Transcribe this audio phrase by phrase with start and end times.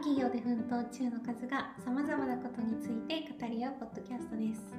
[0.00, 4.72] 企業で奮闘中の数がさまざまなことについて語り合うポッドキャストです。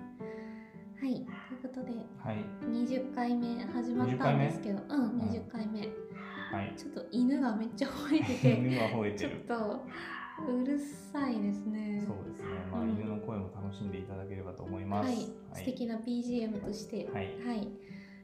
[1.00, 2.44] はい、ということではい。
[2.68, 5.82] 20回目始まったんですけど、うん、ん20回目。
[6.52, 6.74] はい。
[6.76, 9.30] ちょっと犬がめっちゃ吠えてて、犬は吠えてる。
[9.48, 9.86] ちょっと
[10.52, 12.04] うるさいですね。
[12.04, 12.48] そうですね。
[12.72, 15.08] まあ、うん犬の声も楽しんでいただければと思います。
[15.08, 15.18] はい、
[15.54, 17.08] 素敵な BGM として。
[17.14, 17.26] はい。
[17.46, 17.68] はい、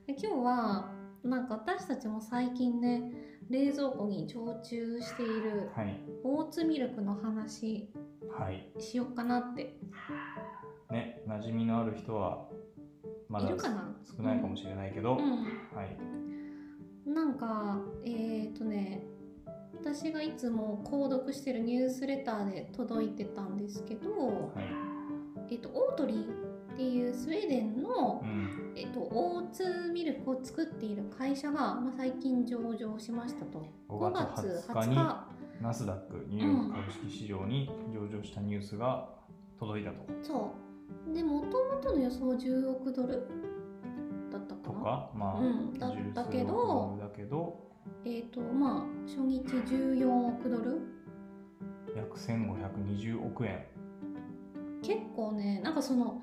[0.08, 0.92] で今日は
[1.24, 6.00] なんか私たちも最近ね冷蔵庫に常駐しているはい。
[6.24, 7.90] オーツミルクの話
[8.38, 8.70] はい。
[8.80, 9.78] しようかなって
[10.92, 12.48] ね、馴染みのある人は、
[13.30, 13.96] まだいるかな？
[14.18, 15.44] 少ないかもしれないけど、うん、
[15.76, 15.98] はい。
[17.10, 19.04] なんかえっ、とね
[19.74, 24.62] 私がいつも購読してるニュースレターで届いてたんですけど、は
[25.50, 25.54] い。
[25.54, 26.47] えっとオートリー
[26.78, 28.74] っていうスウェーデンのう、ん。
[28.76, 33.66] えっとオーツミルクを作っている会社が、まあ、最近上場しましたと。
[33.90, 34.90] 5 5月月20 20日。
[34.90, 39.10] に日ナスダックニューヨーク株式市場に上場したニュースが
[39.60, 40.06] 届いたと。
[40.22, 40.54] そ
[41.10, 41.14] う。
[41.16, 43.28] でもともとの予想10億ドル
[44.32, 44.64] だったかな？
[44.64, 45.80] とか、まあ、うん。
[45.80, 47.60] だったけどだけど、
[48.06, 50.80] えっ、とまあ初日14億ドル？
[51.96, 53.66] 約1520億円。
[54.84, 56.22] 結構ねなんかその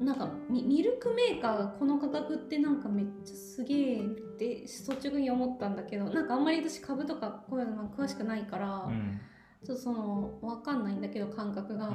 [0.00, 4.04] なんかミミルクメーカーがこの価格ってなんかめっちゃすげえっ
[4.38, 9.20] て率直に思ったんだけどなんかあんまり私株とかこういうの詳しくないから、うん。
[9.64, 11.88] ちょっとその分かんないんだけど感覚が、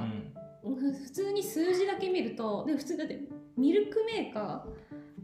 [0.62, 0.76] うん。
[0.76, 3.20] ふ普通に数字だけ見るとで普通だって
[3.56, 4.66] ミルクメーカ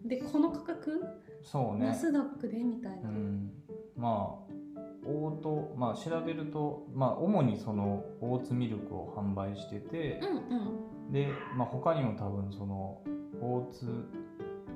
[0.05, 1.03] ーでこの価格、
[1.43, 1.87] そうね。
[1.87, 3.51] ナスダックでみたいな、うん、
[3.97, 4.53] まあ
[5.07, 13.03] オートまあ調べるとまあ主にそのオーツミルクを販売しててうんうんでまあ他にも多分その
[13.41, 13.87] オーツ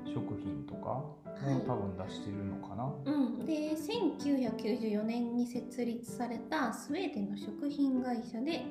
[0.05, 1.03] 食品とか
[1.41, 1.53] はい。
[1.53, 8.63] も多分出してるのかな、うん、で1994年に設立されたスウェーデンの食品会社で、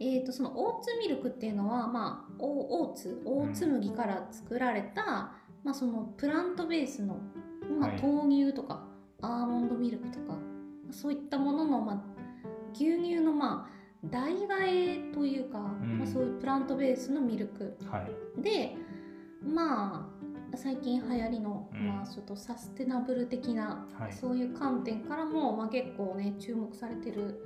[0.00, 5.32] えー、とそのオーツミルクっていうのは、まあ、オオーツオーツ麦から作られた、
[5.62, 7.20] まあ、そのプラントベースの、
[7.78, 8.02] まあはい。
[8.02, 8.84] 豆乳とか
[9.22, 10.38] アーモンドミルクとか
[10.90, 12.02] そういったものの、まあ、
[12.72, 15.98] 牛乳の、まあ、代替えというか、ん。
[15.98, 17.76] まあ、そういうプラントベースのミルク。
[17.90, 18.06] は
[18.38, 18.42] い。
[18.42, 18.76] で
[19.42, 21.86] まあ最近流行りの、うん。
[21.88, 24.12] まあ、ちょっとサステナブル的な、はい。
[24.12, 27.42] そういう観点からも、まあ、結構ね注目されてる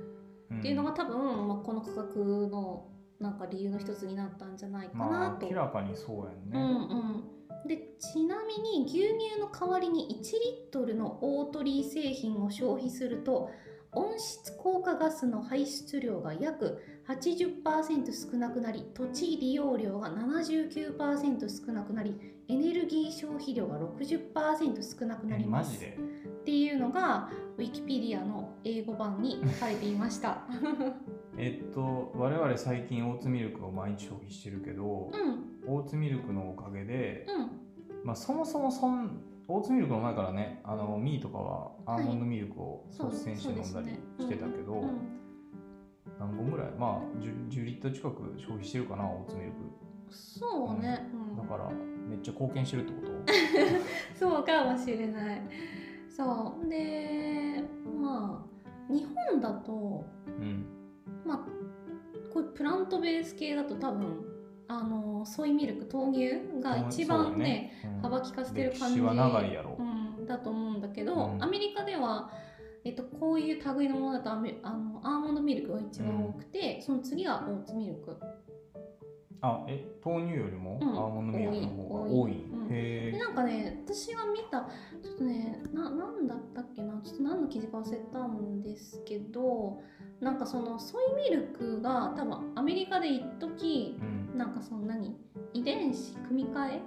[0.51, 0.59] うん。
[0.59, 2.87] っていうのが多分、まあ、この価格の
[3.19, 5.47] なんか理由の一つになったんじゃないかなまあと。
[5.47, 7.23] 明らかにそうやんうんね、
[7.61, 13.49] うん、でちなみに牛乳の代わりに1リットルのオートリー製品を消費すると
[13.95, 22.15] 温室効果ガスの排出量が約80%少なくなり土地利用量が79%少なくなり
[22.47, 25.73] エネルギー消費量が60%少なくなえります。
[25.73, 25.97] マジで？
[26.43, 30.43] っていうのがウィキペディアの英語版に書かれていました。
[31.37, 35.73] えっと我々最近オーツミルクを毎日消費してるけどう、ん。
[35.73, 38.03] オーツミルクのおかげで、うん。
[38.03, 39.21] まあ、そもそもそん
[39.55, 40.61] オーツミルクの前からね。
[40.63, 44.89] あのミーとかはアーモンドミルクを率先して飲んだりしてたけど、うん
[46.19, 46.71] 何本ぐらい？
[46.77, 49.55] まあ 10, 10リットル近く消費してるかなオーツミルク。
[50.09, 51.37] そうね、うん。
[51.37, 51.69] だから
[52.07, 53.33] めっちゃ貢献してるってこと？
[54.19, 55.41] そうかもしれない。
[56.09, 56.67] そう。
[56.67, 57.63] で
[58.01, 58.45] ま
[58.89, 60.65] あ日本だとうん。
[61.25, 61.37] まあ
[62.33, 64.23] こういうプラントベース系だと多分
[64.67, 71.43] あのソイミルク豆乳が一番ねそうだ幅利かせてる感じ、歴史は長いやろ、うん、だと思うんだけど、うん。
[71.43, 72.31] アメリカでは、
[72.85, 78.17] えっと、こういう類のものだとあのアーモンドミルクが一番多くて、その次がオーツミルク。
[79.45, 80.93] あえ豆乳よりもアうん。
[80.93, 82.11] ーモンドミルクの方が多い。
[82.11, 82.31] 多い。
[82.31, 82.67] うん。
[82.67, 84.61] へえでなんかね私が見た
[85.01, 87.01] ちょっとねななんだったっけな？
[87.03, 89.81] ちょっと何の記事か忘れたんですけど
[90.21, 95.15] なんかそのソイミルクが多分アメリカで一時うんなんかその何？
[95.53, 96.81] 遺伝子組み換え？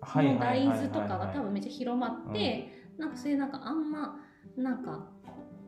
[0.00, 4.16] はいの大豆とかがはい多分めっちゃ広まってなんかそういうなんかあんま
[4.56, 5.06] なんか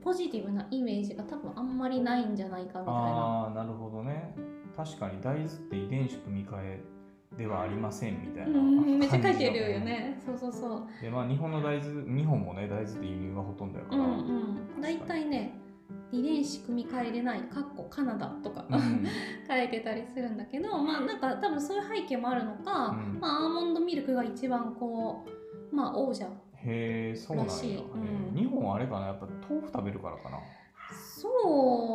[0.03, 2.91] ポジティブなイメージが多分あんまりないんじゃないかみたいな。
[2.93, 4.35] ああなるほどね。
[4.77, 6.81] 確かに大豆って遺伝子組み換え
[7.37, 8.59] ではありませんみたいな。
[8.59, 10.21] うん、めっちゃ書いてるよね。
[10.25, 10.89] そうそうそう。
[11.03, 14.81] でまあ日本の大豆日本もね大豆って輸入がほとんどやから、うんうん。
[14.81, 15.60] 大体ね、
[16.13, 19.07] 遺伝子組み換えれない、かっこカナダとか、うん。
[19.49, 23.21] 書いてたりするんだけど、まあなんか多分そういう背景もあるのか、うん。
[23.21, 25.25] まあアーモンドミルクが一番こ
[25.73, 26.27] う、まあ王者。
[26.55, 27.75] へえそうなんや、らしい。
[27.75, 28.35] へうん。
[28.35, 30.39] ー日本はあれかなやっぱ豆腐食べるからかな。
[30.93, 31.29] そ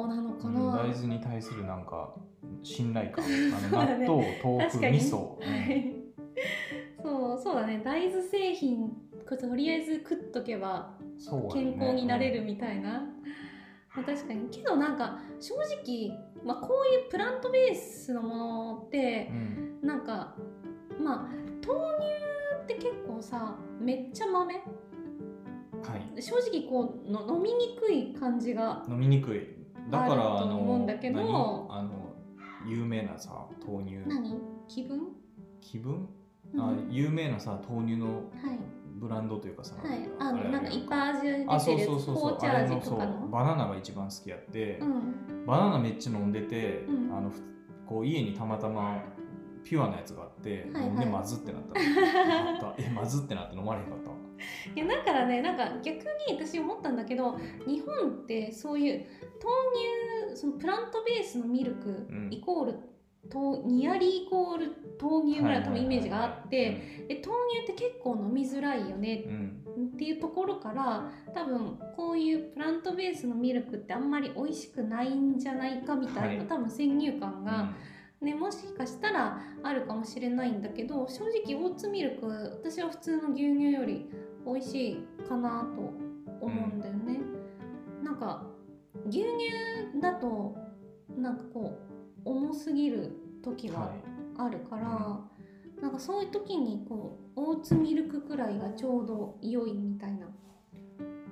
[0.05, 0.59] うなのかな。
[0.61, 2.13] うん大豆に対するなんか
[2.63, 3.25] 信頼感。
[3.27, 3.31] ね。
[3.71, 5.43] 納豆豆腐味噌、うん。
[5.43, 5.95] は い
[7.03, 7.81] そうそうだね。
[7.83, 8.91] 大豆製品
[9.33, 10.97] とりあえず食っとけば
[11.51, 13.03] 健康になれるみたいな、
[13.95, 14.49] まあ、確かに。
[14.49, 15.55] けどなんか正
[15.85, 16.11] 直、
[16.43, 19.87] まあ、こういうプラントベースのものってうん。
[19.87, 20.35] なんか
[20.99, 21.17] まあ
[21.65, 22.07] 豆乳
[22.63, 24.53] って結構さめっちゃ豆。
[24.53, 24.61] は
[26.17, 26.21] い。
[26.21, 29.47] 正直こうの飲みにくい感じが飲みにくい。
[29.91, 31.19] だからあの思うんだけど。
[31.19, 31.79] 何？
[31.79, 32.15] あの
[32.67, 33.97] 有名なさ豆乳。
[34.07, 34.41] 何？
[34.67, 35.09] 気分、
[35.61, 36.09] 気分、
[36.53, 36.61] うん。
[36.61, 38.21] あ有名なさ豆乳のは
[38.51, 38.59] い
[38.95, 40.09] ブランドというかさ、はい。
[40.19, 42.15] あのれなんかいっぱい味出てるあそうやつそうそう。
[42.15, 43.27] そう紅茶味とかの。
[43.27, 45.45] バナナが一番好きやって、うん。
[45.45, 47.17] バナナめっちゃ飲んでて、うん。
[47.17, 47.41] あのふ
[47.85, 49.03] こう家にたまたま
[49.63, 50.85] ピュアなやつがあって、はいはい。
[50.87, 52.75] 飲んでまずってなった。
[52.77, 54.11] えまずってなって飲まれへんかった。
[54.75, 59.05] いやだからねなんか逆に私思ったんだけど日本ってそういう
[59.41, 62.27] 豆乳そのプラントベースのミルクうん。
[62.31, 62.79] イコール
[63.29, 69.61] とニアリーイコール豆乳ぐらいの多分イメージがあってで豆乳って結構飲みづらいよねうん。
[69.95, 76.47] っていうところから多分こういうプラントベースのミルクってあんまり美味しくないんじゃないかみたいな、はい。
[76.47, 77.45] 多分先入観うん。
[77.45, 77.73] が、
[78.21, 82.27] ね、もしかしたらあるかもしれないんだけど正直オーツミルク
[82.63, 84.09] 私は普通の牛乳より
[84.45, 85.81] 美味しいかなと
[86.41, 87.19] 思うんだよね。
[88.03, 88.45] なんか
[89.07, 90.55] 牛乳だと
[91.17, 91.84] なんかこう
[92.25, 93.11] 重すぎる
[93.43, 93.93] 時は
[94.37, 95.19] があるから、
[95.81, 100.27] なんかそういう時にこうオーツミルクくらいがちょうど良いみたいな。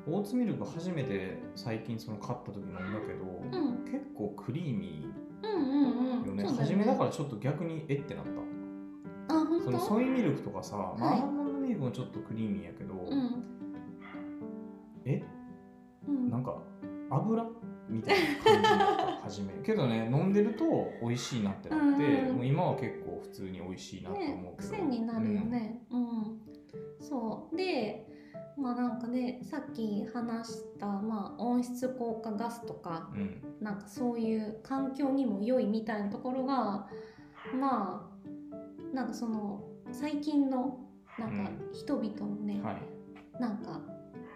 [0.06, 5.07] オーツミルク初めて最近その買った時飲んだけど、うん結構クリーミ
[5.44, 6.24] うんうんうん。
[6.24, 9.42] ーよね初めだからちょっと逆にえってなったら。
[9.42, 9.46] あ。
[9.63, 13.44] そのソイミルクとかさ、まあはいアーモンドミルクもちょっとクリーミーやけど、うん。
[15.06, 15.24] え？
[16.07, 16.30] うん。
[16.30, 16.57] なんか
[17.10, 17.46] 油？
[17.89, 20.65] みたいな感じだった初め けどね飲んでると
[21.01, 25.85] 美味しいなってなって、うんもう今は結構普通に美味しいなと思ねうけど、癖になるよね。
[25.91, 26.41] うん。
[27.00, 27.56] そう。
[27.56, 28.09] で。
[28.56, 33.41] まあなんかねさっき話した、まあ、温室効果ガスとかうん、うん。
[33.59, 36.88] なんかそういう環境にも良いみたいなところが
[37.59, 38.12] ま
[38.94, 40.79] あなんかその最近の
[41.18, 41.74] なんかうん。
[41.74, 43.81] 人々のね、はい、なんか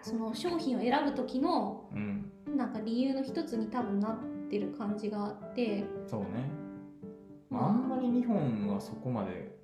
[0.02, 4.16] その商品を選ぶ時のうん、なんか理由の一つに多分なっ
[4.50, 5.84] てる感じがあって。
[6.06, 6.50] そうね、
[7.50, 9.56] まあ、あんまり日本はそこまで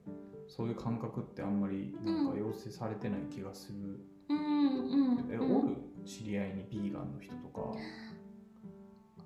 [0.46, 4.38] そういう感覚ってあんまりなんか要請されてない気がする、うん。
[4.38, 5.56] うん、えうん。
[5.56, 7.72] おる知り合いにビーガンの人とか？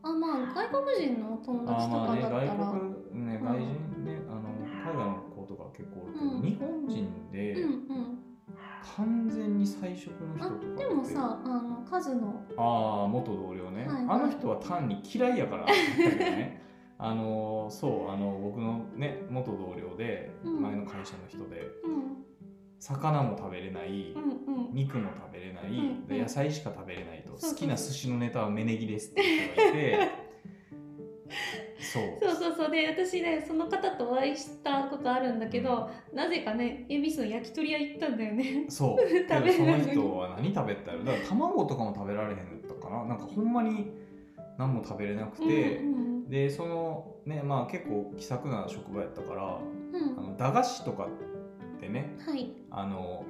[0.01, 4.49] あまあ外国人の友達とかだったら、外国ねうん外人ね、あの
[4.85, 6.43] 海外の子とか結構おるけど、うん。
[6.43, 8.28] 日本人でうんうん
[8.97, 10.85] 完全に菜食の人あとかって。
[10.85, 12.43] でもさあの数の。
[12.57, 14.05] ああ元同僚ね、はいはい。
[14.09, 15.67] あの人は単に嫌いやから。
[15.67, 16.63] だったけどね
[16.99, 20.63] あのそうあの僕のね元同僚でうん。
[20.63, 22.25] 前の会社の人で、うん。
[22.81, 24.75] 魚も食べれない、うんうん。
[24.75, 29.99] 肉も食べれない、うんで野菜しか食べれないと好きな寿司のネタは芽ネギですって人がいて
[31.93, 32.03] そう。
[32.21, 38.67] そうそうで私ねその方とお会いしたことあるんだけど、なぜかね恵比寿の焼き鳥屋行ったんだよね。
[38.69, 38.99] そう。
[39.29, 40.93] 食べその人は何食べた？
[40.93, 43.91] らだから卵とかも食べられへんのかななんかほんまに
[44.59, 49.59] 何も食べれなくて、うんうんでそのねまあ結構気さくな職場やったから
[49.93, 50.19] うん。
[50.19, 52.53] あの駄菓子とかってねはい。
[52.71, 53.25] あの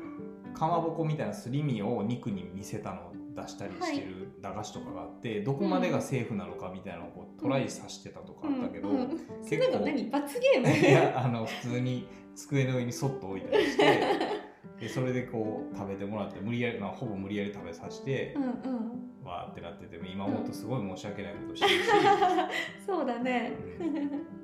[0.52, 9.08] かまぼこみたいなすり身を肉に見せたのを出したりしてる駄菓子とかがあって、どこまでがセーフなのかみたいなのをこうトライさせてたとかあったけど、うんうん
[9.48, 10.10] 結構なんか何？
[10.10, 10.68] 罰ゲーム？
[10.88, 14.00] いやあの普通に机の上にそっと置いたりして
[14.80, 19.24] でそれでこう食べてもらって無理やり、まあ、ほぼ無理やり食べさせてう、んうん。
[19.24, 21.90] わーってなってて今思うとすごい申し訳ないことしてるし、
[22.86, 23.52] そうだね。
[23.80, 24.37] う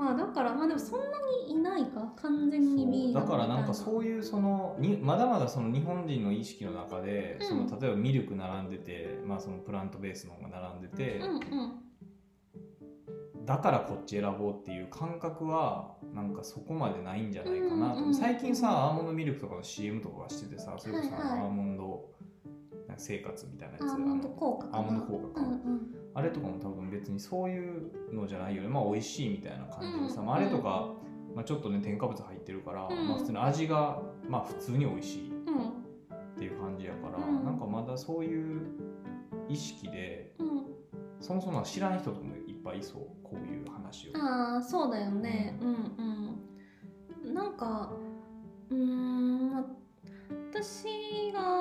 [0.00, 1.06] まあだからまあでもそんな
[1.46, 7.46] にいないか完全にだからなんかうそういうそのにまだまだその日本人の意識の中で、うん。
[7.46, 11.38] その例えばミルク並んでて、まあ、そのプラントベースの方が並んでて、うんう
[13.42, 13.44] ん。
[13.44, 22.08] だからこっち選ぼうっていう感覚はなんかそこまでないんじゃないかなと、うんうん最近さアーモンドミルクとかの CM とかがしててさそれこそアーモンド
[22.96, 24.78] 生活みたいなやつアーモンド効果かな。
[24.78, 25.46] アーモンド効果か。
[25.46, 28.68] うんうんあれとかも多分別にそういうのじゃないよね。
[28.68, 30.26] まあ美味しいみたいな感じでさ、うん。
[30.26, 30.92] まあ、あれとか、
[31.34, 33.08] まあ、ちょっとね添加物入ってるから、うん。
[33.08, 35.68] まあ、普通に味がまあ普通に美味しいうん。
[35.68, 35.72] っ
[36.36, 37.44] ていう感じやから、うん。
[37.44, 38.60] なんかまだそういう
[39.48, 40.48] 意識でうん。
[41.20, 44.12] そもそも知らん人とかもいっぱいいそうこういう話を。
[44.16, 45.58] ああそうだよね。
[45.60, 45.68] うん
[47.26, 47.34] うん。
[47.34, 47.92] なんか
[48.70, 49.64] うーんま
[50.50, 51.59] 私が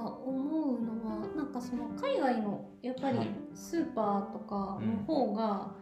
[0.00, 3.28] か思うのはなんかその海外のやっぱりはい。
[3.54, 5.72] スーパーとかの方が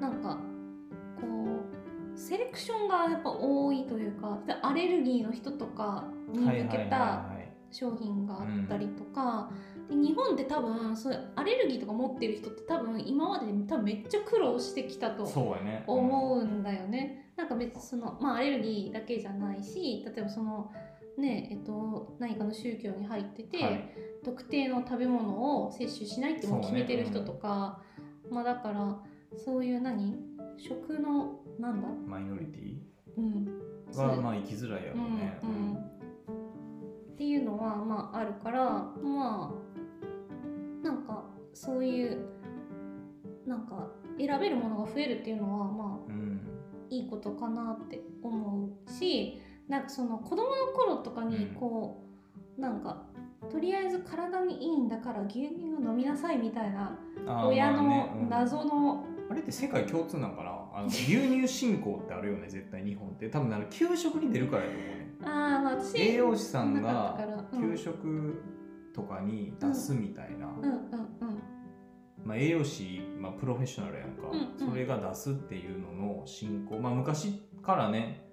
[0.00, 0.38] なんか
[1.20, 1.26] こ
[2.14, 7.24] うセレクションがやっぱ多いというかでアレルギーの人とかに向けた
[7.70, 9.50] 商品があったりとか、
[9.88, 17.32] で日本って多分そういうアレルギーとか持ってる人って多分今まで多分めっちゃ苦労してきたと思うんだよね。
[17.36, 20.70] なんか別にその、まあ、アレルギーだけじゃないし例えばその
[21.18, 23.90] ねえっと、何かの宗教に入ってて、はい。
[24.24, 27.82] 特定の食べ物を摂取しないってもう決めてる人とか、
[28.30, 28.98] まあだから
[29.36, 30.16] そういう何？
[30.56, 32.78] 食のなんだ、マイノリティ？
[33.16, 33.60] うん、
[33.96, 35.50] はまあ生きづらいやろうね、うん。
[35.50, 35.74] うん。
[35.74, 38.62] っていうのはまああるから
[39.02, 42.26] まあなんかそういう
[43.46, 46.40] なんか選べるものが増えるっていうのはまあうん。
[46.90, 51.54] いいことかなって思うしなんかその子供の頃とかにうん。
[51.54, 52.04] こ
[52.56, 53.06] う、なんか
[53.50, 56.98] とりあえず体にいいんだから牛乳を飲みなさいみたいな
[57.46, 60.50] 親の謎の、あれって世界共通なんかな？
[60.72, 63.28] あの牛乳振興ってあるよね絶対日本って。
[63.28, 65.14] 多分あの給食に出るからやと思うね。
[65.24, 67.18] ああまあ私栄養士さんが
[67.52, 68.42] 給食
[68.94, 71.42] とかに出すみたいな、うんうんうん。
[72.24, 74.70] まあ、栄養士、まあ、プロフェッショナルやんか、うんうん。
[74.70, 76.78] それが出すっていうのの進行。
[76.78, 78.23] まあ昔からね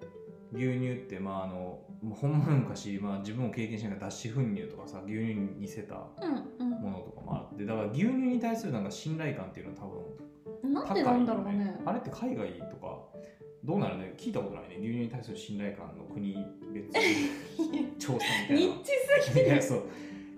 [0.52, 1.80] 牛乳ってまああの
[2.14, 11.76] ほんまに昔、まあ、自分も経験しながら脱脂粉乳とかさ牛乳に似せたものとかもあってだから牛乳に対するなんか信頼感っていうのは多分なんでなんだろうね。
[11.84, 12.98] あれって海外とか
[13.64, 14.76] どうなるね聞いたことないね。
[14.78, 16.36] 牛乳に対する信頼感の国
[16.72, 16.92] 別
[17.98, 18.54] 調査みたいな。
[18.54, 18.92] ニッチ
[19.30, 19.62] すぎる。
[19.62, 19.82] そう。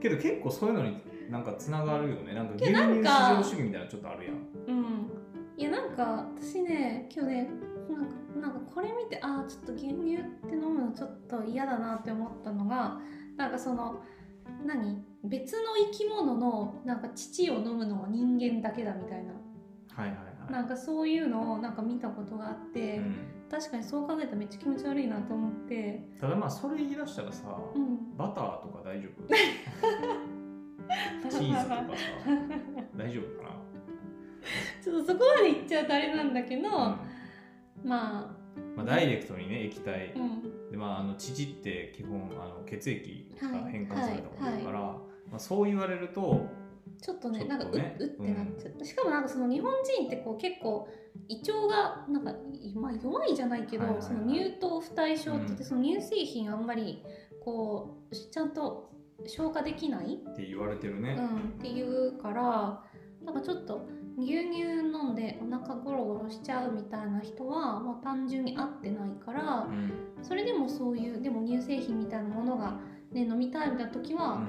[0.01, 0.97] けど結構そういうのに
[1.31, 2.35] なんかつながるよね。
[2.35, 4.35] なんか牛乳至上主義みたいなのちょっとあるやん。
[4.69, 5.11] うん。
[5.57, 7.51] いやなんか私ね今日ね
[7.91, 12.99] なんかなんかこれ見てああちょっと牛乳って飲むのちょっと嫌だなって思ったのが
[13.37, 14.03] なんかその
[14.65, 15.05] 何？
[15.25, 19.33] 別の生き物のなんか乳を飲むのは人間だけだみたいな。
[19.33, 20.53] はいはいはい。
[20.53, 23.17] なんかそういうのをなんか見たことがあって、うん。
[23.51, 26.09] 確かにそう考えたらめっちゃ気持ち悪いなと思って。
[26.21, 28.17] ただまあそれ言い出したらさ、うん。
[28.17, 29.25] バターとか大丈夫？
[31.31, 31.85] チーズとかさ
[32.95, 33.57] 大丈夫かな、
[34.85, 36.97] ちょっとそこまで言っちゃうとあれなんだけど、うん
[37.85, 38.45] まあ
[38.77, 40.71] まあ、ダイレクトにね液体、うん。
[40.71, 46.47] でまああの乳って基本あの血液が変換されたものだから、はいまあ、そう言われると
[47.01, 50.89] ちょっとねちょなんかううってなっちゃう、しかもなんかその日本人ってこう結構
[51.29, 52.35] 胃腸がなんか、
[52.75, 54.07] まあ、弱いじゃないけど、はいはいはい。
[54.07, 55.69] その乳糖不対症って言って、うん。
[55.69, 57.03] その乳製品あんまり
[57.45, 58.91] こうちゃんと
[59.27, 62.83] 消化できない、って言われてるね、うん、っていうから
[63.25, 63.87] なんかちょっと
[64.19, 69.93] 牛乳飲んでお腹ゴロゴロしちゃうみたいな人は、まあ、単純に合ってないからうん。
[70.23, 72.79] それでもそういうでも乳製品みたいなものが、
[73.13, 74.41] ね、飲みたいみたいな時は、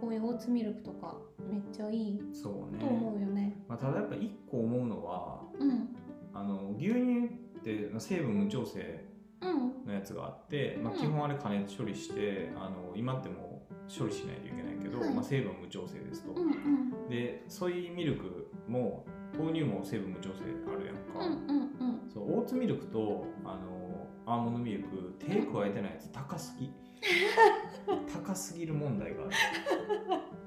[0.00, 1.18] こういうオーツミルクとか
[1.50, 2.80] めっちゃいいうん、そうね。
[2.80, 3.56] と思うよね。
[3.68, 5.88] まあ、ただやっぱ一個思うのはうん。
[6.32, 9.04] あの牛乳ってまあ成分無調整
[9.42, 9.86] うん。
[9.86, 10.98] のやつがあって、まあ、うん。
[10.98, 13.49] 基本あれ加熱処理して、あの今ってもう
[13.90, 15.14] 処理しないといけないけど、はい。
[15.14, 17.08] まあ、成分無調整ですと、うんうん。
[17.08, 19.04] でソイミルクも
[19.36, 22.10] 豆乳も成分無調整あるやんか、うんうんうん。
[22.12, 26.72] そうオーツミルクとあのアーモンドミルク手加えてないやつ高すぎ。
[28.12, 29.30] 高すぎる問題がある。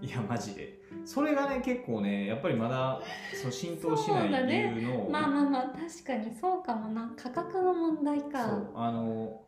[0.01, 0.81] いやマジで。
[1.05, 3.01] それがね結構ねやっぱりまだ
[3.41, 7.11] そう浸透しない理由の、まあまあまあ確かにそうかもな。
[7.17, 9.41] 価格の問題そかうあの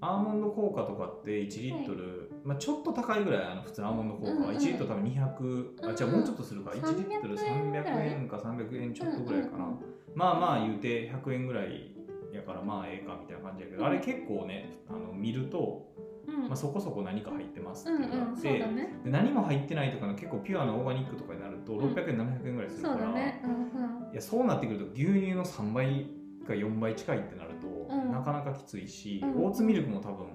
[0.00, 9.76] アーモンド効果とかって1リットル、まあ、ちょっと高いぐらいあの普通アーモンド効果は、うんうん1リットル多分200あじゃあうんもうちょっとするか、1リットル300円ぐらい300円か300円ちょっとぐらいかな、うんうん
[10.14, 11.94] まあまあ言うて100円ぐらい
[12.32, 13.86] やからまあええかみたいな感じやけど、うん。
[13.86, 15.86] あれ結構ねあの見ると、
[16.26, 16.48] うん。
[16.48, 18.88] まあ、そこそこ何か入ってますっうんていうのがあうんって、そうだね。
[19.04, 21.92] で何も入ってないとかの結構ピュアなオーガニックとかになるとうん。
[21.92, 23.42] 600円、700円ぐらいするから、そうだね。
[23.44, 24.12] うんうん。
[24.12, 26.06] いやそうなってくると牛乳の3倍
[26.46, 28.10] か4倍近いってなると、うん。
[28.10, 29.44] なかなかきついし、うん。
[29.44, 30.26] オーツミルクも多分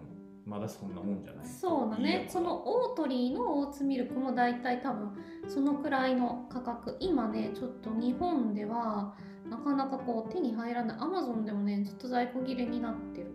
[0.45, 2.29] まだそんなもんじゃないそうだね。
[2.31, 5.11] このオートリーのオーツミルクもだいたい多分
[5.47, 6.95] そのくらいの価格。
[6.99, 9.15] 今ねちょっと日本では
[9.49, 10.97] なかなかこう手に入らない。
[10.99, 13.31] アマゾンでもねずっと在庫切れになってる。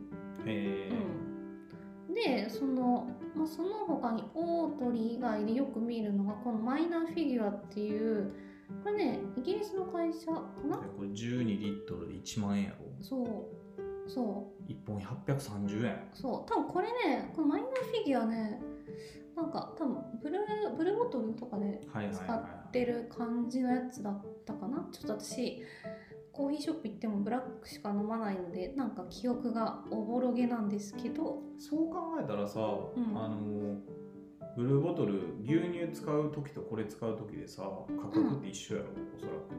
[0.46, 0.90] へ
[2.08, 2.14] うん。
[2.14, 8.32] でその、まあ、その他にオートリー以外でよく見るのがこのマイナーフィギュアっていう
[8.84, 10.76] これねイギリスの会社かーな？
[10.76, 12.76] これ12リットルで1万円やろ。
[13.00, 13.59] そう
[14.14, 15.92] そ1本830円。
[15.92, 16.50] うそう。
[16.50, 18.60] 多分これねこのマイナーフィギュアね
[19.36, 21.80] なんか多分ブルーブルーボトルとかで
[22.12, 22.38] 使は
[22.68, 24.88] ってる感じのやつだったかな？
[24.92, 25.62] ちょっと私
[26.32, 31.42] コーヒーショップ行ってもブラックしか飲まないのでなんか記憶がおぼろげなんですけど。
[31.56, 32.62] いそう考えたらさ、ん。
[32.62, 33.76] あの
[34.56, 37.62] ブルーボトル牛乳使う時とこれ使う時でさ
[38.02, 39.54] 価格って一緒やろ、おそらく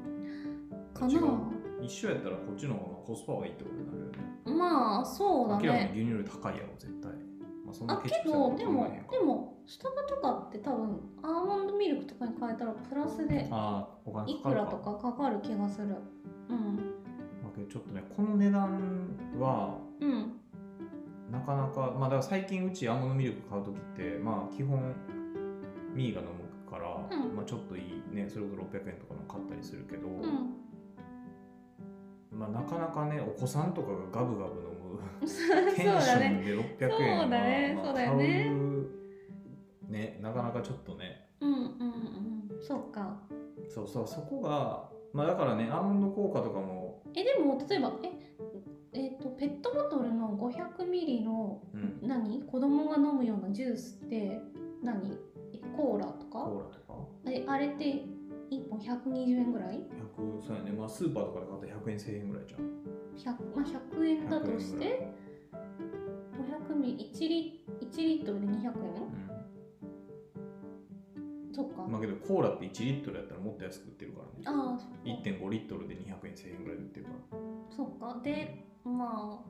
[1.07, 1.51] かな。
[1.81, 4.57] 一緒やったらこっちの方がコスパはいいってことになるよね。
[4.57, 7.11] まあそうだ明らかにね牛乳より高いやろ絶対。
[7.69, 13.49] あそんなけどでもでもスタバとかって多分アーモンドミルクとかに変えたらプラスで
[14.27, 15.87] いくらとかかかる気がする。
[16.49, 16.75] うん。
[17.41, 20.33] まあけどちょっとねこの値段はうん。
[21.31, 24.93] なかなかまあだから最近うちアーモンドミルク買う時ってまあ基本
[25.95, 27.35] ミーが飲むから、うん。
[27.35, 30.61] まあちょっといいねそれこそ600円とかの買ったりするけど、うん
[32.31, 34.71] まあなかなかねお子さんとかがガブガブ飲む。
[35.27, 36.27] そンシだね。
[36.27, 37.73] ョンで600円はそうだね。
[37.75, 38.51] まあそうね。
[39.89, 41.29] ねなかなかちょっとね。
[41.41, 43.21] うんうんうんそうか。
[43.67, 47.03] そうそうそこがまあだからねアーモンド効果とかも。
[47.13, 48.11] えでも例えばえ
[48.93, 51.99] えっ、とペットボトルの500ミリのうん。
[52.07, 52.41] 何？
[52.43, 54.41] 子供が飲むようなジュースって
[54.81, 55.17] 何？
[55.53, 56.39] えコーラとか？
[56.45, 56.93] コーラとか？
[57.27, 58.03] えあれって
[58.51, 59.79] 1本120円ぐらい
[60.17, 60.71] ？100そうやね。
[60.71, 62.61] まあスーパーとかで買ったら100円1000円ぐらいじゃん
[63.15, 63.65] 100, まあ、
[63.95, 65.13] 100円だとし100円ぐらて
[66.71, 68.71] 500ミリ 1, リ1リットルで200円？
[71.53, 74.43] そっか、まあけどコーラって1リットルやったらもっと安く売ってるからね。
[74.45, 74.95] ああそっか。
[75.05, 77.37] 1.5リットルで200円1000円ぐらいで売ってるから。
[77.69, 78.19] そっか。
[78.23, 79.45] でまあ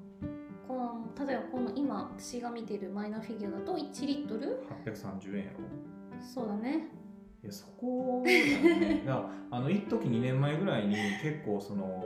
[0.68, 5.60] この例えばこの今私が見てるマイナーフィギュアだと1リットル？830円やろ。
[6.20, 6.90] そうだね
[7.44, 8.24] いやそこ
[9.06, 12.06] だあの一時2年前ぐらいに結構その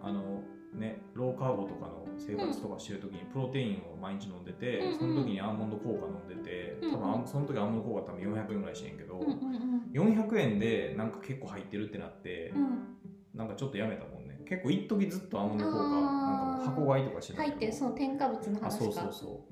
[0.00, 0.42] あの
[0.74, 4.98] ねローカーボとかの生活とかしてる時にプロテインを毎日飲んでて、うんうん。
[4.98, 12.98] その時にアーモンド効果飲んでて多分あんその時アーモンド効果多分400円ぐらいしてんけど、うんうんうん400円でなんか結構入ってるってなって、うん。
[13.34, 14.38] なんかちょっとやめたもんね。
[14.46, 17.52] 結構一時ずっとアーモンド効果なんか箱買いとかしてたけど。
[17.54, 18.66] 入ってるその添加物の話か。
[18.66, 19.44] あそうそうそ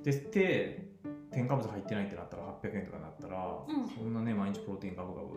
[0.00, 0.02] う。
[0.02, 0.88] でで
[1.32, 3.88] 添加物入ってないってなったら800円とかなったら、うん。
[3.88, 5.36] そんなね毎日プロテインガブガブ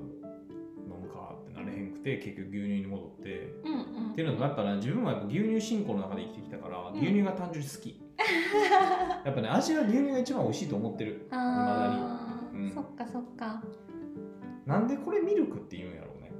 [0.87, 4.11] 飲むかってなれへんくて結局牛乳に戻って、うんうん。
[4.11, 6.99] っていうのもやっぱね自分もやっぱ牛乳進行の中で生きてきたから、うん。
[6.99, 8.01] 牛乳が単純に好き。
[9.25, 11.27] やっぱね味は牛乳が一番美味しいと思ってる。
[11.31, 12.71] あー、うん。
[12.71, 13.61] そっかそっか。
[14.65, 16.31] なんでこれミルクって言うんやろうね。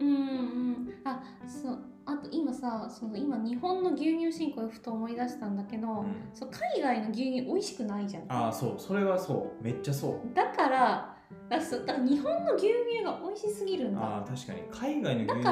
[0.00, 0.92] うんうん。
[1.04, 6.06] あそうあと今さその今日本の牛乳進行をふと思い出したんだけど、うん。
[6.32, 8.24] そう海外の牛乳美味しくないじゃん。
[8.28, 8.74] ああそう。
[8.78, 9.64] それはそう。
[9.64, 10.34] めっちゃそう。
[10.34, 11.16] だから
[11.48, 14.00] だから日本の牛乳が美味しすぎるんだ。
[14.00, 14.62] あー確かに。
[14.70, 15.44] 海外の牛乳めっ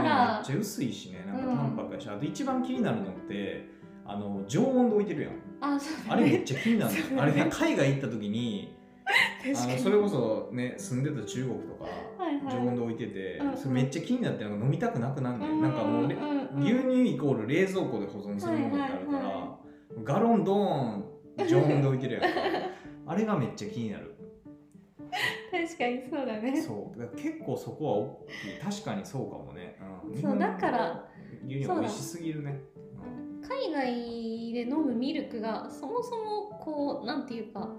[0.45, 1.25] ちゃ薄いしね。
[1.27, 1.57] なんかうん。
[1.57, 3.69] 淡白やし、あと一番気になるのって
[4.07, 5.33] あの常温で置いてるやん。
[5.61, 8.77] あそうあれめっちゃ気になる あれね海外行った時に
[9.45, 11.87] あのそれこそね住んでた中国とか
[12.51, 16.07] 常温で置いてて、うんそれめっちゃ気になってなんか飲みたくなくなんねんなんかもう
[16.61, 19.59] 牛乳イコール冷蔵庫で保存するものってあるから、
[20.03, 21.05] ガロンドーン
[21.49, 22.29] 常温で置いてるやんか。
[23.07, 24.15] あれがめっちゃ気になる。
[25.51, 26.61] 確かにそうだね。
[26.61, 27.17] そう。
[27.17, 28.73] 結構そこは大きい。
[28.73, 31.09] 確かにそうかもね、うん、そうだから
[31.47, 32.61] 牛乳美味しすぎるね。
[33.43, 37.75] 海外で飲むミルクがそもそもこうなんていうか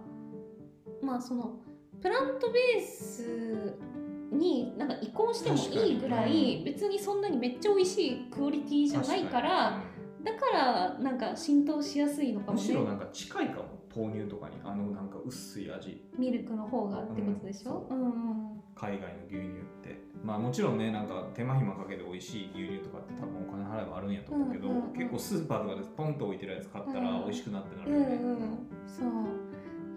[1.06, 1.60] まあその
[2.02, 3.76] プラントベース
[4.32, 6.64] になんか移行してもいいぐらいに。
[6.66, 9.82] 別にそんなにめっちゃ美味しいクオリティうんじゃないから
[10.24, 12.62] だからなんか浸透しやすいのかもね。
[12.62, 16.04] にむしろなんか近いかも豆乳とかにあのなんか薄い味。
[16.18, 20.04] ミルクの方がってことでしょ、うん、うん海外の牛乳って。
[20.24, 24.94] まあもちろんねなんか手間暇かけて美味しい牛乳とかって多分お金払えばあるんやと思うけど、うんうんうん。
[24.94, 28.68] 結構スーパーとかでポンと置いてるやつ買ったらうん美味しくなってなるうんよね、うん。
[28.88, 29.08] そう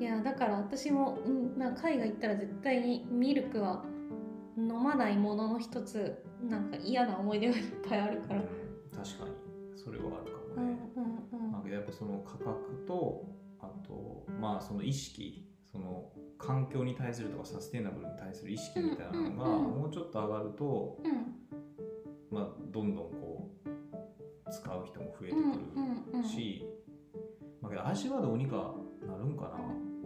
[0.01, 3.85] いやだから私も、うん、なんか海外行ったら絶対にミルクは
[4.57, 8.49] 飲まないものの一つなんか嫌な思い出がいっぱいあるから、うん
[8.95, 9.31] 確かに。
[9.77, 11.05] それはあるかうんもね、うん。
[11.41, 13.29] うんまあ、やっぱその価格と
[13.61, 21.35] あとまあその意識その環境に対するとかサステイナブルに対する意識みたいなのがうんうんうんもうちょっと上がると、うん。
[22.31, 26.65] まあ、どんどんこう使う人も増えてうんくうんうんるし、
[27.61, 28.75] まあ、けど味はどうにか
[29.07, 29.59] なるんかな。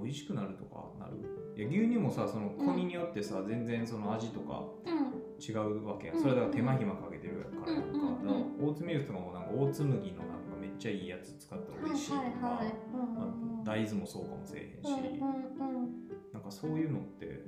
[0.02, 1.16] 美味しくなるとかなる。
[1.54, 5.12] いや牛乳もさその国によってさ、全然その味とかうん。
[5.42, 6.16] 違うわけやん。
[6.16, 6.22] うん。
[6.22, 8.24] それだから手間暇かけてるからやんか,、うんうんうん。
[8.24, 12.62] だからオーツミルクとかもなんかオーツ麦のなんかめっちゃいいやつ使ったら美味しいとか、
[13.64, 16.08] 大豆もそうかもしれへんし、うんうんうん。
[16.32, 17.44] なんかそういうのって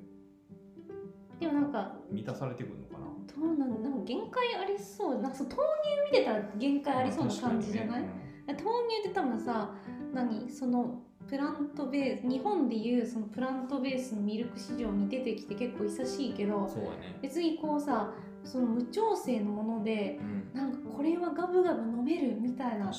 [1.41, 3.07] でもなんか満たされてくるのかな。
[3.35, 5.21] どうなんなんか限界ありそう。
[5.21, 8.11] なんかそう豆乳見てたら限界ありそうな感じじゃない、まあ
[8.47, 9.75] 豆乳って多分さ
[10.15, 10.51] 何？
[10.51, 17.19] そのプラントベース日本でいうそのプラントベースのミルク市場に出てきて結構久しいけどね。
[17.23, 18.13] 別にこうさ
[18.45, 20.21] その無調整のもので
[20.55, 22.93] うん、なんかこれはガブガブ飲めるみたいな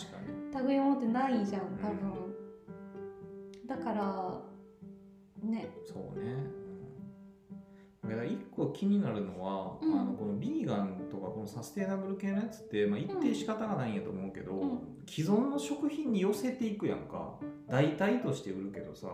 [0.63, 1.77] 類のものってないじゃん。
[1.77, 2.35] 多分、
[3.67, 4.41] だから
[5.43, 5.69] ね。
[5.85, 6.33] そうね、
[8.25, 9.99] 一個気になるのは、うん。
[9.99, 14.79] あのこのビーガンとかこのサステイナブル系のやつって、まあ、一定仕方がないんやと思うけど、うん。
[15.07, 17.35] 既存の食品に寄せていくやんか。
[17.67, 19.07] 代替として売るけどさ、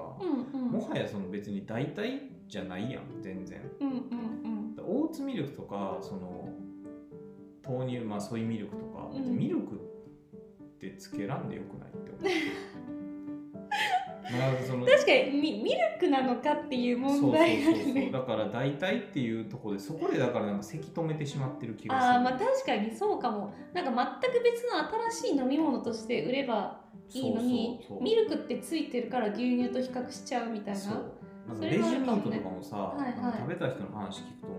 [0.54, 0.72] うんうん。
[0.72, 3.62] もはやその別に代替じゃないやん全然。
[3.80, 4.76] うんうんうん。
[4.84, 6.50] オーツミルクとかその
[7.64, 9.38] 豆乳まあソイミルクとか、うん。
[9.38, 9.78] ミルクっ
[10.80, 12.24] てつけらんでよくないって思う
[14.32, 17.94] 確かにミミルクなのかっていう問題があそうそうそうそう。
[17.94, 22.14] るねだから代替っていうところでそこでだからなんかせき止めてしまってる気がする。
[22.14, 23.54] ああまあ確かにそうかも。
[23.74, 24.78] なんか全く別の
[25.12, 26.82] 新しい飲み物として売れば
[27.14, 30.80] いいのにミルクってついてるから牛乳と比較しちゃうみたいな。
[30.80, 30.94] そう。
[31.48, 33.38] なんかそれはあベジミートとかもさ、はいはい。
[33.38, 34.54] 食べた人の話聞くとも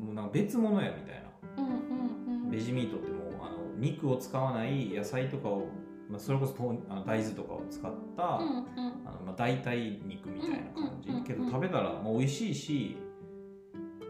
[0.00, 1.26] うもうなんか別物やみたいな。
[1.56, 2.50] うんうんうん。
[2.50, 5.66] ベジミートってもうあの肉を使わない野菜とかを、
[6.08, 8.66] まあ、それこそ豆あの大豆とかを使った、うんうん。
[9.04, 12.96] あのまあ、代替肉みたいな感じ、けど食べたら、まあ、美味しいし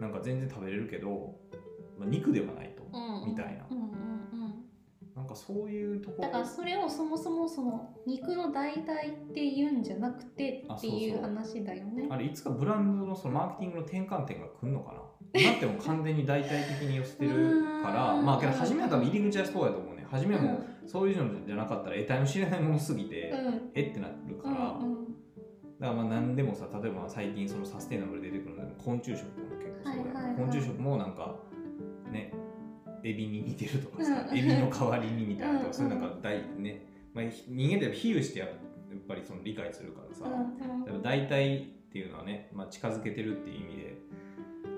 [0.01, 1.35] なんか全然食べれるけど、
[1.99, 3.31] まあ、肉ではないと、うん。
[3.31, 3.67] みたいな。
[3.71, 3.97] うんうんうん。
[5.15, 6.25] なんかそういうところ。
[6.25, 12.07] だからそれをそもそもその肉の代替っていうんじゃなくてあっていう話だよね。
[12.11, 15.01] あれいつかブランドのそのマーケティングの転換点が来るのかな。
[15.41, 20.07] 今ってもう完全に代替的に寄せてるからまあけど初めは多分入り口はそうやと思うね。
[20.11, 23.71] 初めはもううそういうのじゃなかったら得体の知れないものすぎて、ん。
[23.75, 25.05] えってなるから、うんうん。
[25.79, 30.37] だからまあ何でもさ例えば最近そのサステイナブルで出てくるので昆虫食も結構そうや、はいはいはい。
[30.37, 31.37] 昆虫食もなんか
[32.11, 32.33] ね
[33.05, 34.39] エビに似てるとかさ、うん。
[34.39, 35.75] エビの代わりにみたいなとか、うん。
[35.75, 38.49] そういうなんか大ね、まあ、人間って比喩してやっ
[39.09, 40.85] ぱりその理解するからさ、うん。
[40.85, 43.97] だから代替っていうのはね、まあ、近づけてるっていう意味で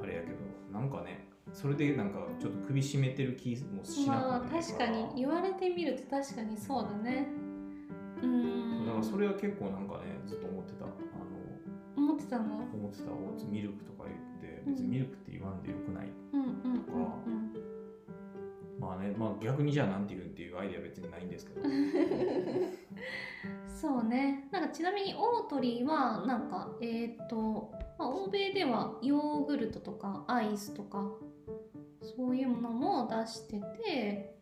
[0.03, 0.37] あれやけど
[0.73, 7.27] なんかねそれでなんかちょっと首絞めてる気もしなまあ確かに言われてみると確かにそうだね。
[8.23, 8.87] うーん。
[8.87, 10.85] だからそれは結構なんかねずっと思ってた。
[10.85, 10.95] あの
[11.97, 12.57] 思ってたの？
[12.57, 13.11] 思ってた。
[13.11, 17.53] オーツミルクとか言って別にミルクって言わんでよくない、うんうんうんうん。
[18.79, 21.61] まあねまあ逆にじゃあなんて言うんっていうアイデアは別にないんですけど。
[23.81, 24.49] そうね。
[24.51, 31.09] なんかちなみにオートリーはなんかえっ、と、まあ、欧米ではヨーグルトとかアイスとか
[32.19, 34.35] そういうものも出してて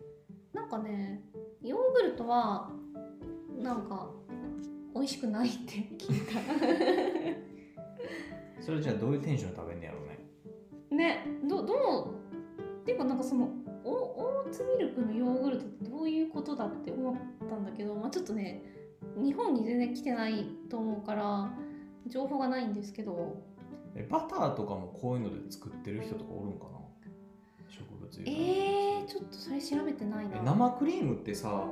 [0.54, 1.20] なんかね
[1.60, 2.70] ヨーグルトは
[3.58, 4.08] なんか
[4.94, 6.40] 美味しくないって聞いた。
[8.62, 10.18] それじゃあどういうテンションで食べんねやろうね。
[10.96, 12.14] ねどどう
[12.80, 13.50] っていうかなんかその
[13.84, 18.62] オオーツミルクのヨーグルトってどういうことだって思ったんだけど、まあ、ちょっとね
[19.22, 21.52] 日本に全然来てないと思うから
[22.06, 23.36] 情報がないんですけど。
[23.94, 26.70] えバターとかもこういうので作ってる人とかおるんかな？
[26.70, 26.75] 植
[28.06, 30.36] 物由来えー、ちょっとそれ調べてないな。
[30.38, 31.66] え生クリームってさ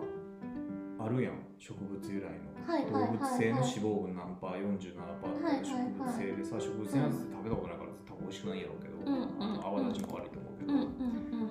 [0.98, 1.34] あるやん。
[1.58, 3.12] 植物由来の、はいはいはいはい。
[3.12, 5.64] 動物性の脂肪分何パー47%パーとかはいはいはい。
[5.64, 9.14] 植物性でさ植物性のやつ食べたことないから多分美味しくないやろうけど、うん。
[9.14, 11.50] うんあの泡立ちも悪いと思うけど、うんうん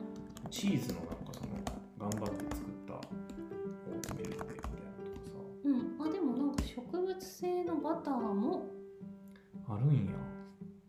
[0.51, 1.49] チーズのなんかその
[1.97, 6.09] 頑張って作ったオーツミルクでみたいなのとかうんうん。
[6.09, 8.67] あでもなんか植物性のバターも
[9.65, 10.11] さあるんや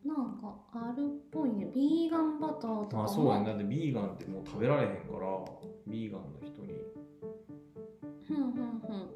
[0.05, 1.71] なんかあるっぽいね。
[1.75, 5.43] ビーガンバターとかあそうやんだってビーガンってもう食べられへんから
[5.87, 6.75] ビーガンの人に。
[8.29, 9.11] ふんふんふん。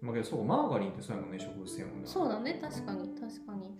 [0.00, 2.06] まあけどそうかマーガリンってそうやもんね植物性やもんね。
[2.06, 2.58] そうだね。
[2.60, 3.08] 確かに。
[3.10, 3.76] 確かに。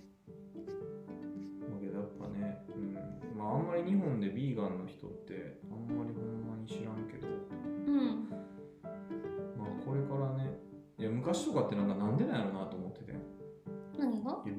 [1.60, 8.28] だけどやっぱね、うん、まああんまり日本でビーガンの人ってあんまりほんまに知らんけど、うん。
[9.58, 10.58] まあこれからね、
[10.98, 12.81] いや昔とかってなんかなんでなんやろなと思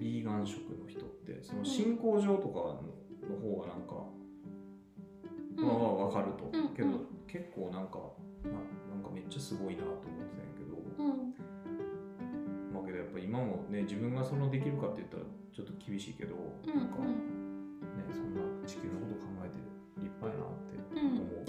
[0.04, 2.76] ビーガン食の人って、その進行上とか
[3.24, 4.04] の方がなんか、
[5.58, 5.66] うん。
[5.66, 6.90] まあまあわかると、うんけど
[7.26, 8.00] 結構なんか
[8.44, 8.52] な、
[8.94, 11.34] なんかめっちゃすごいなと思ってたんやけど、うん。
[12.74, 15.24] まあけどやっぱ今もね、自分がそのできるかって言ったら
[15.56, 17.08] ちょっと厳しいけど、うんなんかね、
[18.12, 19.56] そんな地球のこと考えて
[20.04, 21.48] 立派やなってうん思う。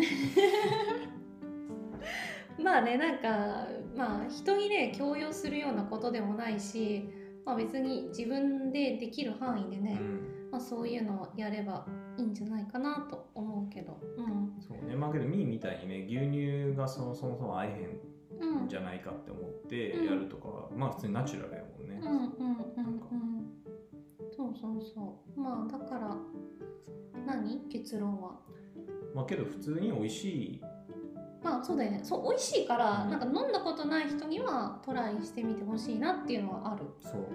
[2.63, 7.09] まあねなんかまあ人にね強要するようなことでもないし、
[7.45, 10.49] まあ、別に自分でできる範囲でね、うん。
[10.51, 11.85] まあ、そういうのをやれば
[12.17, 13.99] いいんじゃないかなと思うけど。
[14.17, 14.55] うん。
[14.61, 17.99] そうね、まあけどミーみたいにね牛乳がそもそも合えへ
[18.41, 18.69] うんん。
[18.69, 20.07] じゃないかって思ってうん。
[20.07, 23.47] やるとかは、まあ普通にナチュラルやもんね、うんうんうんうん。
[24.37, 25.41] そうそうそう。
[25.41, 26.17] まあだから
[27.27, 27.59] 何？
[27.69, 28.39] 結論は。
[29.15, 30.61] まあけど普通に美味しい
[31.45, 32.01] まあそうだよね。
[32.03, 33.11] そう美味しいから、うん。
[33.11, 36.87] なんか飲んだことない人にはトライしてみてほしいなっていうのはある。
[37.01, 37.27] そう、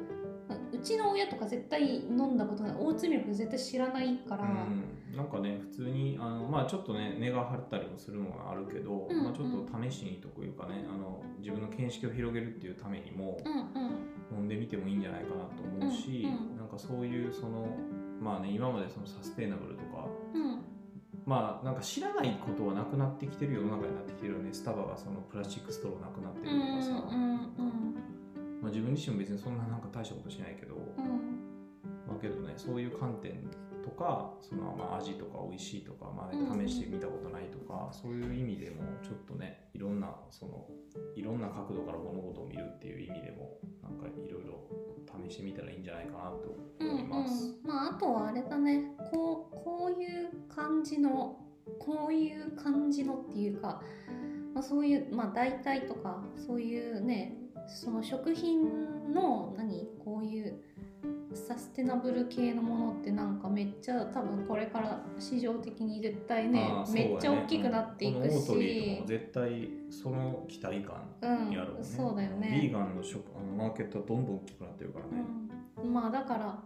[0.73, 2.75] うちの親とか絶対飲んだことない。
[2.77, 13.91] オーツミルク絶対知らないから、うん、なんかね普通にあのまあちょっとね値が張ったりもするのはあるけど、うんまあちょっと試しにというかねあの自分の見識を広げるっていうためにもうんうん。
[14.31, 16.57] 飲んでみてもいいんじゃないかなと思うし、うんうん。
[16.57, 17.67] なんかそういうその
[18.21, 20.61] まあね今までそのサステイナブルとかうん
[21.29, 24.49] まあなんか知らないことはなくなってきてる世の中になってきてるよね。
[24.51, 27.37] スタバがそのプラスチックストローなくなってうんるとかさ、うん
[28.63, 31.05] まあ、自分自身も別にそんななんか大したことしないけど、うん。
[31.05, 31.39] うん
[32.09, 33.45] まあけどねそういう観点
[33.83, 40.65] とかそのまあ味とか美味しいとか、まうんうんあ、試してみたことないとか、そういう意味でもちょっとねいろんなその
[41.15, 44.65] いろんな角度から物事を見るっていう意味でもなんかいろいろ
[45.29, 47.59] 試してみたらいいんじゃないかなとうん思います。
[47.63, 48.95] うん、まああとはあれだね。
[49.11, 51.37] こうこういう感じの
[51.77, 53.81] こういう感じのっていうか、
[54.53, 57.35] まあ、そういうまあ代替とかそういうね
[57.67, 60.59] その食品の何こういう
[61.33, 71.87] サステナブル系のものってなんかめっちゃ多分これから市場的に絶対ねねめっちゃ大きくなっていくこのオートリーとしかも絶対その期待感うんにあるもんね。
[71.87, 75.23] そうだよねビーガンの食あのマーケットはどんどん大きくなってるからね。
[75.83, 76.59] うん、まあだから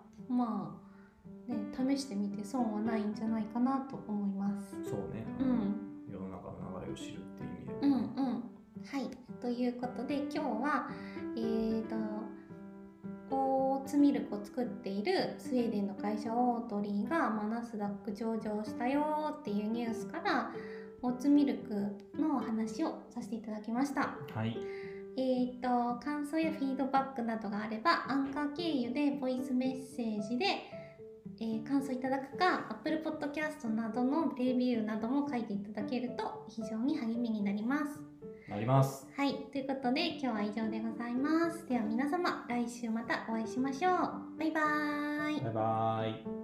[1.97, 4.71] 試してみて損はないんじゃないかなと思います。
[4.83, 6.11] そうね、うん。
[6.11, 7.87] 世の中の流れを知るっていう意味で。
[7.87, 8.25] も、うん。
[8.25, 8.43] うん
[8.85, 9.09] はい。
[9.39, 10.89] ということで今日は
[11.35, 11.95] えーと
[13.31, 20.51] オーツミルクを作っているスウェーデンの会社オートリーが、まあ、ナスダック上場したよっていうニュースから
[21.01, 21.73] オーツミルク
[22.21, 24.15] のお話をさせていただきました。
[24.33, 24.55] はい
[25.15, 30.45] えー、と感想やフィードバックなどがあればアンカー経由でボイスメッセージで、
[31.39, 37.99] えー感想いただくか Apple Podcast などのレビューなども書いていただけると非常に励みになります。
[38.49, 39.07] なります。
[39.15, 41.67] はい、ということで今日は以上でございます。
[41.67, 43.93] では皆様来週またお会いしましょう。
[44.37, 45.41] バイバーイ。
[45.41, 46.42] バイバイ。